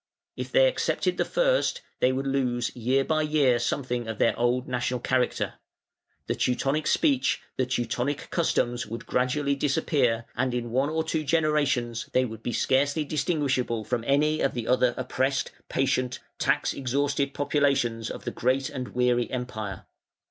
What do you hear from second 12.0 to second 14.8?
they would be scarcely distinguishable from any of the